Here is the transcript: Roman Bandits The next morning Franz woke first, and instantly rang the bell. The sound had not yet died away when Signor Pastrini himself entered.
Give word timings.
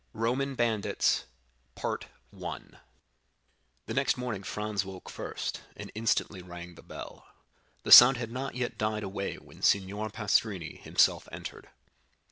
Roman 0.13 0.55
Bandits 0.55 1.25
The 1.75 2.79
next 3.93 4.17
morning 4.17 4.41
Franz 4.41 4.83
woke 4.83 5.11
first, 5.11 5.61
and 5.77 5.91
instantly 5.93 6.41
rang 6.41 6.73
the 6.73 6.81
bell. 6.81 7.27
The 7.83 7.91
sound 7.91 8.17
had 8.17 8.31
not 8.31 8.55
yet 8.55 8.79
died 8.79 9.03
away 9.03 9.35
when 9.35 9.61
Signor 9.61 10.09
Pastrini 10.09 10.79
himself 10.81 11.27
entered. 11.31 11.69